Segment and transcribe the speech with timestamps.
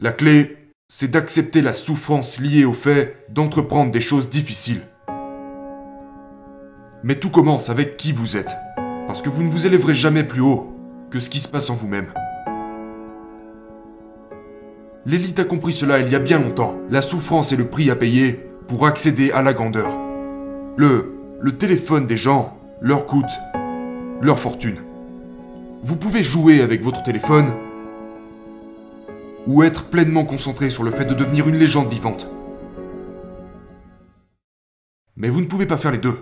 [0.00, 4.82] La clé, c'est d'accepter la souffrance liée au fait d'entreprendre des choses difficiles.
[7.02, 8.54] Mais tout commence avec qui vous êtes,
[9.08, 10.72] parce que vous ne vous élèverez jamais plus haut
[11.10, 12.12] que ce qui se passe en vous-même.
[15.04, 16.76] L'élite a compris cela il y a bien longtemps.
[16.90, 19.98] La souffrance est le prix à payer pour accéder à la grandeur.
[20.76, 23.32] Le, le téléphone des gens leur coûte
[24.22, 24.76] leur fortune.
[25.82, 27.52] Vous pouvez jouer avec votre téléphone
[29.48, 32.28] ou être pleinement concentré sur le fait de devenir une légende vivante.
[35.16, 36.18] Mais vous ne pouvez pas faire les deux.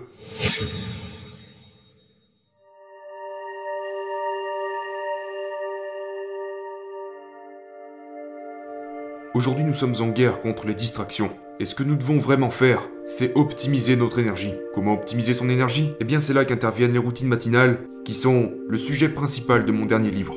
[9.33, 11.29] Aujourd'hui, nous sommes en guerre contre les distractions.
[11.59, 14.53] Et ce que nous devons vraiment faire, c'est optimiser notre énergie.
[14.73, 15.93] Comment optimiser son énergie?
[15.99, 19.85] Eh bien, c'est là qu'interviennent les routines matinales, qui sont le sujet principal de mon
[19.85, 20.35] dernier livre.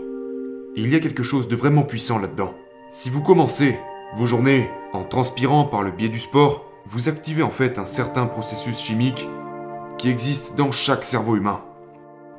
[0.76, 2.52] Et il y a quelque chose de vraiment puissant là-dedans.
[2.92, 3.78] Si vous commencez
[4.16, 8.26] vos journées en transpirant par le biais du sport, vous activez en fait un certain
[8.26, 9.28] processus chimique
[9.96, 11.62] qui existe dans chaque cerveau humain.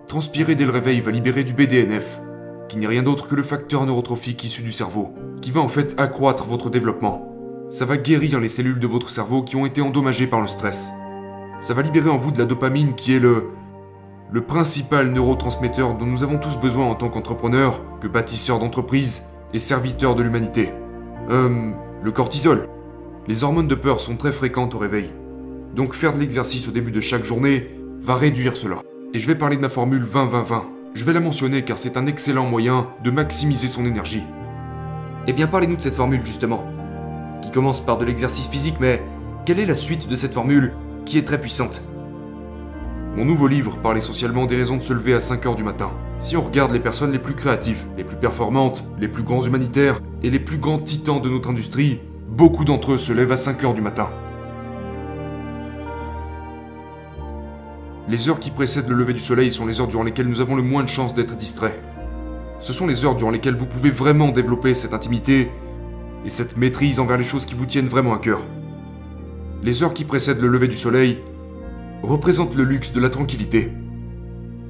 [0.10, 2.20] Transpirer dès le réveil va libérer du BDNF,
[2.68, 5.98] qui n'est rien d'autre que le facteur neurotrophique issu du cerveau, qui va en fait
[5.98, 7.30] accroître votre développement.
[7.70, 10.92] Ça va guérir les cellules de votre cerveau qui ont été endommagées par le stress.
[11.62, 13.52] Ça va libérer en vous de la dopamine qui est le
[14.34, 19.60] le principal neurotransmetteur dont nous avons tous besoin en tant qu'entrepreneurs, que bâtisseurs d'entreprises et
[19.60, 20.72] serviteurs de l'humanité.
[21.30, 21.72] Euh,
[22.04, 22.68] le cortisol.
[23.28, 25.12] Les hormones de peur sont très fréquentes au réveil.
[25.76, 28.82] Donc faire de l'exercice au début de chaque journée va réduire cela.
[29.14, 30.64] Et je vais parler de ma formule 20-20-20.
[30.94, 34.24] Je vais la mentionner car c'est un excellent moyen de maximiser son énergie.
[35.28, 36.66] Eh bien parlez-nous de cette formule justement.
[37.42, 39.02] Qui commence par de l'exercice physique, mais
[39.46, 40.72] quelle est la suite de cette formule
[41.06, 41.84] qui est très puissante?
[43.16, 45.92] Mon nouveau livre parle essentiellement des raisons de se lever à 5h du matin.
[46.22, 50.00] Si on regarde les personnes les plus créatives, les plus performantes, les plus grands humanitaires
[50.22, 53.74] et les plus grands titans de notre industrie, beaucoup d'entre eux se lèvent à 5h
[53.74, 54.08] du matin.
[58.08, 60.56] Les heures qui précèdent le lever du soleil sont les heures durant lesquelles nous avons
[60.56, 61.82] le moins de chances d'être distraits.
[62.60, 65.50] Ce sont les heures durant lesquelles vous pouvez vraiment développer cette intimité
[66.24, 68.42] et cette maîtrise envers les choses qui vous tiennent vraiment à cœur.
[69.64, 71.18] Les heures qui précèdent le lever du soleil
[72.04, 73.72] représentent le luxe de la tranquillité.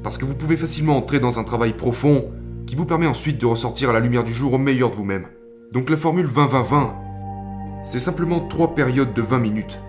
[0.04, 2.32] Parce que vous pouvez facilement entrer dans un travail profond
[2.66, 5.28] qui vous permet ensuite de ressortir à la lumière du jour au meilleur de vous-même.
[5.72, 6.94] Donc la formule 20-20-20,
[7.84, 9.80] c'est simplement trois périodes de 20 minutes.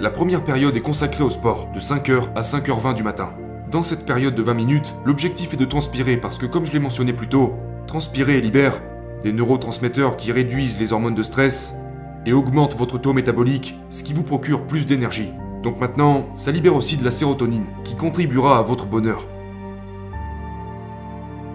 [0.00, 3.30] La première période est consacrée au sport, de 5h à 5h20 du matin.
[3.70, 6.78] Dans cette période de 20 minutes, l'objectif est de transpirer parce que comme je l'ai
[6.78, 7.54] mentionné plus tôt,
[7.86, 8.80] transpirer libère
[9.22, 11.76] des neurotransmetteurs qui réduisent les hormones de stress
[12.24, 15.30] et augmentent votre taux métabolique, ce qui vous procure plus d'énergie.
[15.62, 19.26] Donc maintenant, ça libère aussi de la sérotonine qui contribuera à votre bonheur.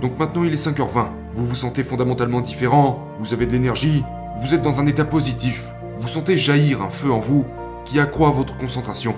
[0.03, 4.03] Donc maintenant il est 5h20, vous vous sentez fondamentalement différent, vous avez de l'énergie,
[4.37, 5.63] vous êtes dans un état positif,
[5.97, 7.45] vous sentez jaillir un feu en vous
[7.85, 9.15] qui accroît votre concentration.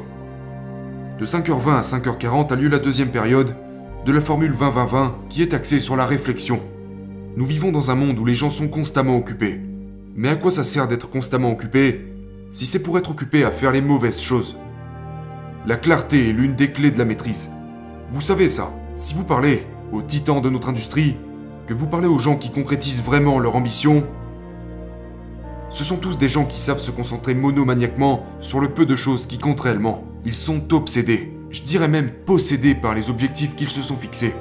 [1.18, 3.56] De 5h20 à 5h40 a lieu la deuxième période
[4.06, 6.62] de la formule 20-20-20 qui est axée sur la réflexion.
[7.36, 9.60] Nous vivons dans un monde où les gens sont constamment occupés.
[10.16, 12.14] Mais à quoi ça sert d'être constamment occupé
[12.52, 14.56] si c'est pour être occupé à faire les mauvaises choses?
[15.66, 17.50] La clarté est l'une des clés de la maîtrise.
[18.12, 21.18] Vous savez ça, si vous parlez aux titans de notre industrie,
[21.68, 24.06] que vous parlez aux gens qui concrétisent vraiment leur ambition,
[25.70, 29.26] ce sont tous des gens qui savent se concentrer monomaniaquement sur le peu de choses
[29.26, 30.04] qui comptent réellement.
[30.26, 34.36] Ils sont obsédés, je dirais même possédés par les objectifs qu'ils se sont fixés.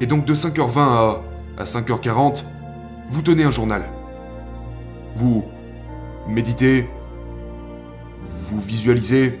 [0.00, 1.22] Et donc de 5h20 à,
[1.58, 2.44] à 5h40,
[3.10, 3.84] vous tenez un journal.
[5.16, 5.44] Vous
[6.26, 6.88] méditez,
[8.50, 9.38] vous visualisez,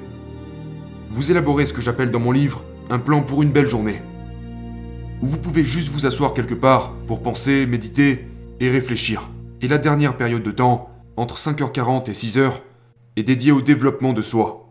[1.10, 4.00] vous élaborez ce que j'appelle dans mon livre un plan pour une belle journée.
[5.22, 8.26] Où vous pouvez juste vous asseoir quelque part pour penser, méditer
[8.60, 9.28] et réfléchir.
[9.60, 12.52] Et la dernière période de temps, entre 5h40 et 6h,
[13.16, 14.68] est dédiée au développement de soi.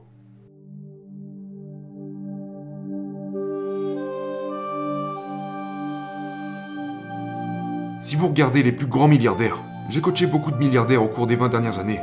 [8.02, 11.36] Si vous regardez les plus grands milliardaires, j'ai coaché beaucoup de milliardaires au cours des
[11.36, 12.00] 20 dernières années.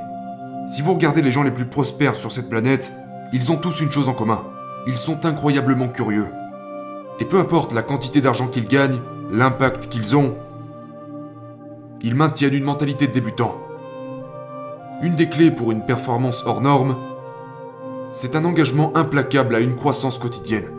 [0.68, 2.92] Si vous regardez les gens les plus prospères sur cette planète,
[3.32, 4.44] ils ont tous une chose en commun.
[4.87, 6.28] Ils sont incroyablement curieux.
[7.19, 9.00] Et peu importe la quantité d'argent qu'ils gagnent,
[9.31, 10.37] l'impact qu'ils ont,
[12.02, 13.58] ils maintiennent une mentalité de débutant.
[15.02, 16.96] Une des clés pour une performance hors norme,
[18.11, 20.70] c'est un engagement implacable à une croissance quotidienne.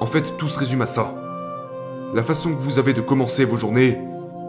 [0.00, 1.14] En fait, tout se résume à ça.
[2.14, 4.00] La façon que vous avez de commencer vos journées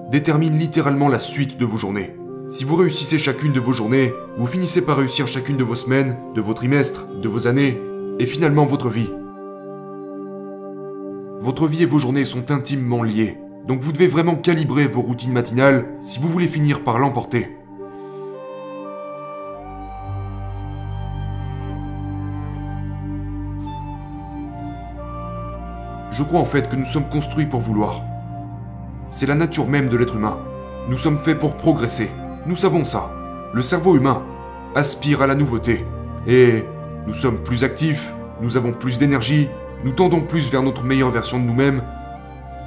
[0.10, 2.16] détermine littéralement la suite de vos journées.
[2.53, 6.19] Si vous réussissez chacune de vos journées, vous finissez par réussir chacune de vos semaines,
[6.35, 7.81] de vos trimestres, de vos années,
[8.19, 9.11] et finalement votre vie.
[11.41, 13.39] Votre vie et vos journées sont intimement liées.
[13.65, 17.57] Donc vous devez vraiment calibrer vos routines matinales si vous voulez finir par l'emporter.
[26.11, 28.03] Je crois en fait que nous sommes construits pour vouloir.
[29.11, 30.38] C'est la nature même de l'être humain.
[30.88, 32.11] Nous sommes faits pour progresser.
[32.45, 33.10] Nous savons ça.
[33.54, 34.22] Le cerveau humain
[34.75, 35.86] aspire à la nouveauté.
[36.28, 36.66] Et
[37.07, 39.50] nous sommes plus actifs, nous avons plus d'énergie,
[39.86, 41.81] nous tendons plus vers notre meilleure version de nous-mêmes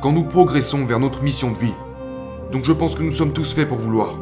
[0.01, 1.75] quand nous progressons vers notre mission de vie.
[2.53, 4.19] Donc je pense que nous sommes tous faits pour vouloir.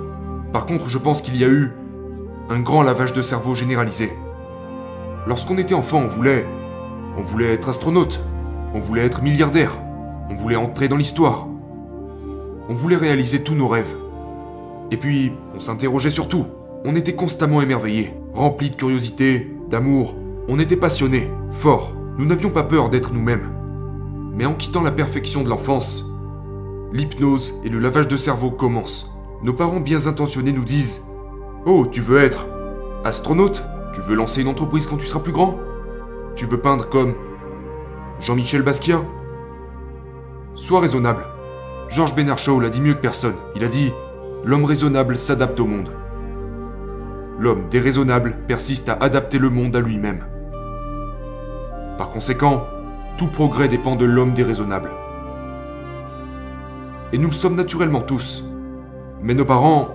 [0.53, 1.73] Par contre, je pense qu'il y a eu
[2.51, 4.13] un grand lavage de cerveau généralisé.
[5.27, 6.47] Lorsqu'on était enfant, on voulait
[7.17, 8.21] on voulait être astronaute,
[8.75, 9.79] on voulait être milliardaire,
[10.31, 11.47] on voulait entrer dans l'histoire.
[12.69, 13.95] On voulait réaliser tous nos rêves.
[14.91, 16.47] Et puis, on s'interrogeait sur tout.
[16.85, 20.15] On était constamment émerveillés, remplis de curiosité, d'amour.
[20.49, 21.95] On était passionnés, forts.
[22.19, 23.51] Nous n'avions pas peur d'être nous-mêmes.
[24.35, 26.05] Mais en quittant la perfection de l'enfance,
[26.93, 29.13] l'hypnose et le lavage de cerveau commencent.
[29.43, 31.07] Nos parents bien intentionnés nous disent
[31.67, 32.47] Oh, tu veux être
[33.05, 33.65] astronaute?
[33.95, 35.59] Tu veux lancer une entreprise quand tu seras plus grand?
[36.37, 37.15] Tu veux peindre comme
[38.21, 39.03] Jean-Michel Basquiat?
[40.55, 41.25] Sois raisonnable.
[41.89, 43.37] Georges Bernard Shaw l'a dit mieux que personne.
[43.55, 43.93] Il a dit
[44.45, 45.89] L'homme raisonnable s'adapte au monde.
[47.41, 50.27] L'homme déraisonnable persiste à adapter le monde à lui-même.
[51.97, 52.67] Par conséquent,
[53.17, 54.91] tout progrès dépend de l'homme déraisonnable.
[57.15, 58.45] Et nous le sommes naturellement tous.
[59.23, 59.89] Mais nos parents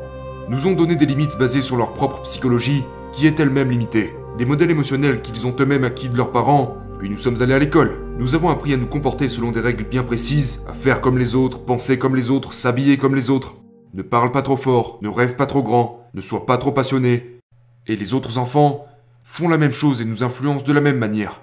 [0.49, 4.15] nous ont donné des limites basées sur leur propre psychologie, qui est elle-même limitée.
[4.39, 7.59] Des modèles émotionnels qu'ils ont eux-mêmes acquis de leurs parents, puis nous sommes allés à
[7.59, 7.99] l'école.
[8.17, 11.35] Nous avons appris à nous comporter selon des règles bien précises, à faire comme les
[11.35, 13.58] autres, penser comme les autres, s'habiller comme les autres.
[13.95, 17.39] Ne parle pas trop fort, ne rêve pas trop grand, ne sois pas trop passionné.
[17.87, 18.85] Et les autres enfants
[19.23, 21.41] font la même chose et nous influencent de la même manière.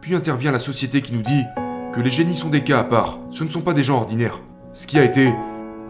[0.00, 1.44] Puis intervient la société qui nous dit
[1.92, 4.40] que les génies sont des cas à part, ce ne sont pas des gens ordinaires.
[4.72, 5.32] Ce qui a été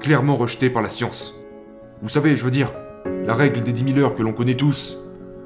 [0.01, 1.35] clairement rejeté par la science.
[2.03, 2.73] Vous savez, je veux dire,
[3.25, 4.99] la règle des 10 000 heures que l'on connaît tous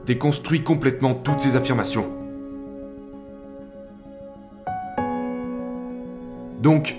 [0.05, 2.13] déconstruit complètement toutes ces affirmations.
[6.61, 6.97] Donc,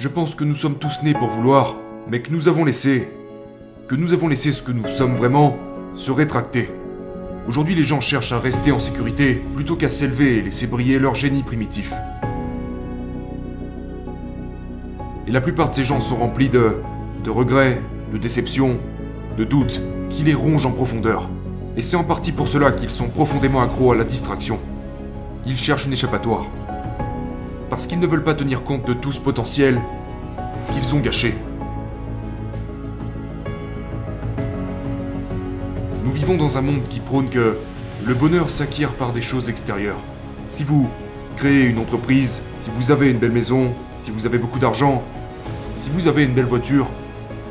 [0.00, 1.76] je pense que nous sommes tous nés pour vouloir,
[2.08, 3.10] mais que nous avons laissé,
[3.86, 5.58] que nous avons laissé ce que nous sommes vraiment,
[5.94, 6.70] se rétracter.
[7.46, 11.14] Aujourd'hui, les gens cherchent à rester en sécurité plutôt qu'à s'élever et laisser briller leur
[11.14, 11.92] génie primitif.
[15.26, 16.76] Et la plupart de ces gens sont remplis de,
[17.22, 18.78] de regrets, de déceptions,
[19.36, 21.28] de doutes qui les rongent en profondeur.
[21.76, 24.60] Et c'est en partie pour cela qu'ils sont profondément accros à la distraction.
[25.44, 26.46] Ils cherchent une échappatoire.
[27.70, 29.80] Parce qu'ils ne veulent pas tenir compte de tout ce potentiel
[30.72, 31.34] qu'ils ont gâché.
[36.04, 37.56] Nous vivons dans un monde qui prône que
[38.04, 40.00] le bonheur s'acquiert par des choses extérieures.
[40.48, 40.90] Si vous
[41.36, 45.02] créez une entreprise, si vous avez une belle maison, si vous avez beaucoup d'argent,
[45.74, 46.88] si vous avez une belle voiture,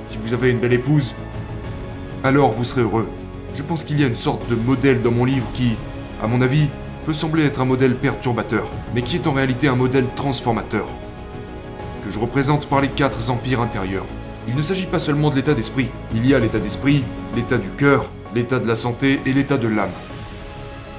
[0.05, 1.15] si vous avez une belle épouse,
[2.23, 3.09] alors vous serez heureux.
[3.55, 5.77] Je pense qu'il y a une sorte de modèle dans mon livre qui,
[6.21, 6.69] à mon avis,
[7.05, 10.85] peut sembler être un modèle perturbateur, mais qui est en réalité un modèle transformateur,
[12.03, 14.05] que je représente par les quatre empires intérieurs.
[14.47, 17.03] Il ne s'agit pas seulement de l'état d'esprit, il y a l'état d'esprit,
[17.35, 19.91] l'état du cœur, l'état de la santé et l'état de l'âme.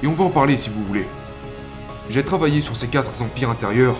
[0.03, 1.07] Et on va en parler si vous voulez.
[2.09, 3.95] J'ai travaillé sur ces quatre empires intérieurs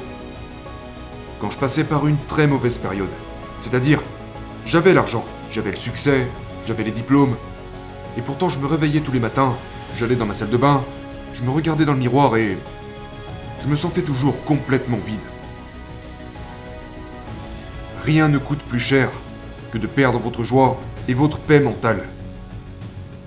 [1.39, 3.09] quand je passais par une très mauvaise période.
[3.57, 4.01] C'est-à-dire,
[4.65, 6.27] j'avais l'argent, j'avais le succès,
[6.65, 7.35] j'avais les diplômes,
[8.17, 9.55] et pourtant je me réveillais tous les matins,
[9.95, 10.83] j'allais dans ma salle de bain,
[11.33, 12.57] je me regardais dans le miroir et
[13.61, 15.19] je me sentais toujours complètement vide.
[18.03, 19.09] Rien ne coûte plus cher
[19.71, 22.09] que de perdre votre joie et votre paix mentale.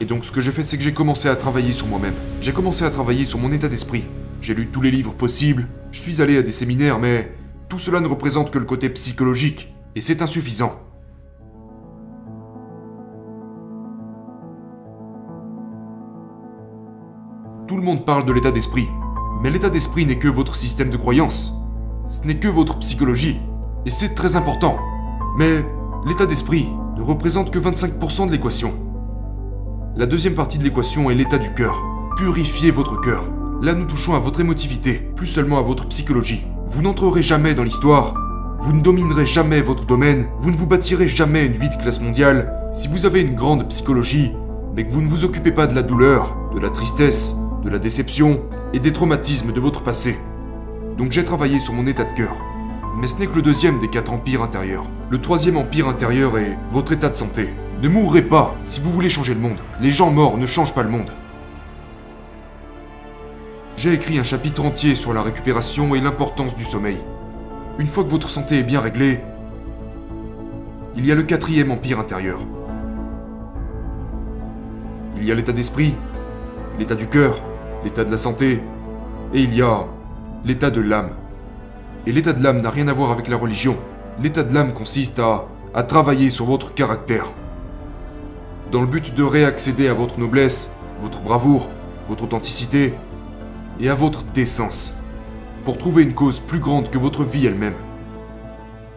[0.00, 2.14] Et donc ce que j'ai fait, c'est que j'ai commencé à travailler sur moi-même.
[2.40, 4.06] J'ai commencé à travailler sur mon état d'esprit.
[4.42, 7.32] J'ai lu tous les livres possibles, je suis allé à des séminaires, mais
[7.68, 10.80] tout cela ne représente que le côté psychologique, et c'est insuffisant.
[17.74, 18.88] Tout le monde parle de l'état d'esprit,
[19.42, 21.58] mais l'état d'esprit n'est que votre système de croyance.
[22.08, 23.40] Ce n'est que votre psychologie,
[23.84, 24.78] et c'est très important.
[25.36, 25.66] Mais
[26.06, 28.74] l'état d'esprit ne représente que 25% de l'équation.
[29.96, 31.82] La deuxième partie de l'équation est l'état du cœur.
[32.16, 33.24] Purifiez votre cœur.
[33.60, 36.46] Là, nous touchons à votre émotivité, plus seulement à votre psychologie.
[36.68, 38.14] Vous n'entrerez jamais dans l'histoire.
[38.60, 40.28] Vous ne dominerez jamais votre domaine.
[40.38, 42.68] Vous ne vous bâtirez jamais une vie de classe mondiale.
[42.70, 44.30] Si vous avez une grande psychologie,
[44.76, 47.78] mais que vous ne vous occupez pas de la douleur, de la tristesse, de la
[47.78, 48.42] déception
[48.72, 50.18] et des traumatismes de votre passé.
[50.98, 52.36] Donc j'ai travaillé sur mon état de cœur.
[52.98, 54.88] Mais ce n'est que le deuxième des quatre empires intérieurs.
[55.10, 57.50] Le troisième empire intérieur est votre état de santé.
[57.82, 59.58] Ne mourrez pas si vous voulez changer le monde.
[59.80, 61.10] Les gens morts ne changent pas le monde.
[63.76, 66.98] j'ai écrit un chapitre entier sur la récupération et l'importance du sommeil.
[67.78, 69.20] Une fois que votre santé est bien réglée,
[70.96, 72.38] il y a le quatrième empire intérieur.
[75.16, 75.94] Il y a l'état d'esprit,
[76.78, 77.42] l'état du cœur,
[77.84, 78.62] l'état de la santé,
[79.34, 79.84] et il y a
[80.44, 81.10] l'état de l'âme.
[82.06, 83.76] Et l'état de l'âme n'a rien à voir avec la religion.
[84.22, 85.46] L'état de l'âme consiste à,
[85.82, 87.26] travailler sur votre caractère.
[88.70, 90.72] Dans le but de réaccéder à votre noblesse,
[91.02, 91.68] votre bravoure,
[92.08, 92.94] votre authenticité
[93.80, 94.94] et à votre décence.
[95.64, 97.74] Pour trouver une cause plus grande que votre vie elle-même.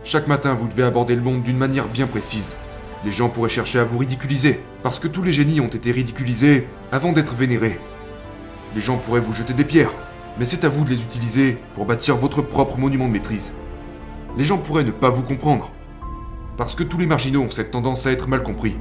[0.04, 2.58] Chaque matin, vous devez aborder le monde d'une manière bien précise.
[3.04, 6.68] Les gens pourraient chercher à vous ridiculiser, parce que tous les génies ont été ridiculisés
[6.92, 7.80] avant d'être vénérés.
[8.76, 9.94] Les gens pourraient vous jeter des pierres,
[10.38, 13.56] mais c'est à vous de les utiliser pour bâtir votre propre monument de maîtrise.
[14.38, 15.72] Les gens pourraient ne pas vous comprendre,
[16.58, 18.78] parce que tous les marginaux ont cette tendance à être mal compris.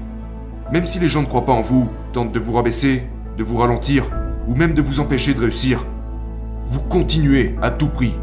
[0.73, 3.05] Même si les gens ne croient pas en vous, tentent de vous rabaisser,
[3.39, 4.11] de vous ralentir,
[4.49, 5.87] ou même de vous empêcher de réussir,
[6.67, 8.15] vous continuez à tout prix.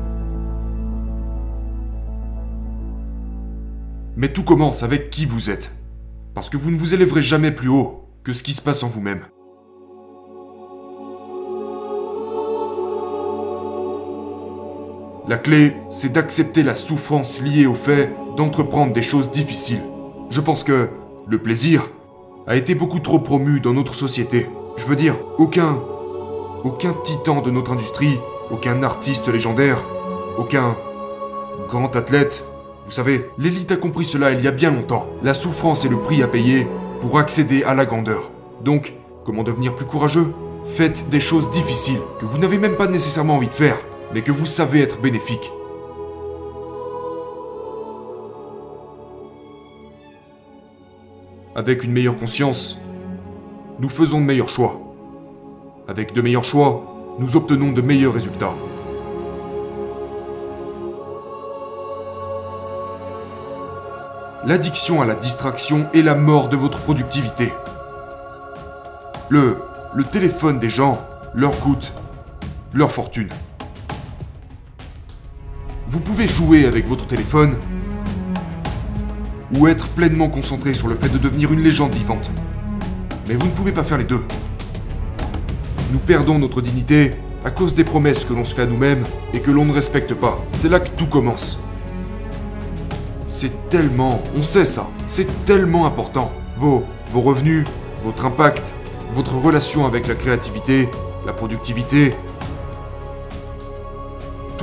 [4.15, 5.73] Mais tout commence avec qui vous êtes.
[6.33, 8.87] Parce que vous ne vous élèverez jamais plus haut que ce qui se passe en
[8.87, 9.21] vous-même.
[15.27, 19.83] La clé, c'est d'accepter la souffrance liée au fait d'entreprendre des choses difficiles.
[20.29, 20.89] Je pense que
[21.27, 21.89] le plaisir
[22.45, 24.49] a été beaucoup trop promu dans notre société.
[24.75, 25.79] Je veux dire, aucun
[26.65, 29.83] aucun titan de notre industrie, aucun artiste légendaire,
[30.37, 30.75] aucun
[31.69, 32.45] grand athlète.
[32.85, 35.07] Vous savez, l'élite a compris cela il y a bien longtemps.
[35.23, 36.67] La souffrance est le prix à payer
[37.01, 38.31] pour accéder à la grandeur.
[38.63, 38.93] Donc,
[39.25, 40.33] comment devenir plus courageux?
[40.65, 43.77] Faites des choses difficiles que vous n'avez même pas nécessairement envie de faire,
[44.13, 45.51] mais que vous savez être bénéfiques.
[51.55, 52.79] Avec une meilleure conscience,
[53.79, 54.79] nous faisons de meilleurs choix.
[55.87, 58.55] Avec de meilleurs choix, nous obtenons de meilleurs résultats.
[64.45, 67.53] L'addiction à la distraction est la mort de votre productivité.
[69.29, 69.57] Le
[70.11, 70.99] téléphone des gens
[71.33, 71.93] leur coûte
[72.73, 73.29] leur fortune.
[75.93, 77.55] Vous pouvez jouer avec votre téléphone
[79.55, 82.31] ou être pleinement concentré sur le fait de devenir une légende vivante.
[83.27, 84.23] Mais vous ne pouvez pas faire les deux.
[85.91, 87.11] Nous perdons notre dignité
[87.45, 89.03] à cause des promesses que l'on se fait à nous-mêmes
[89.35, 90.43] et que l'on ne respecte pas.
[90.51, 91.59] C'est là que tout commence.
[93.27, 96.31] C'est tellement, on sait ça, c'est tellement important.
[96.57, 97.65] Vos, vos revenus,
[98.03, 98.73] votre impact,
[99.13, 100.89] votre relation avec la créativité,
[101.27, 102.15] la productivité,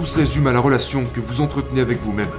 [0.00, 2.30] tout se résume à la relation que vous entretenez avec vous-même.